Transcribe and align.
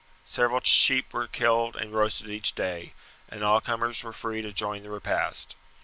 Several 0.25 0.59
sheep 0.63 1.13
were 1.13 1.27
killed 1.27 1.75
and 1.75 1.93
roasted 1.93 2.27
each 2.27 2.55
day, 2.55 2.95
and 3.29 3.43
all 3.43 3.61
comers 3.61 4.01
were 4.03 4.11
free 4.13 4.41
to 4.41 4.51
join 4.51 4.81
the 4.81 4.89
repast. 4.89 5.55